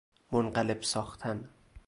منقلب 0.31 0.81
ساختن 0.83 1.49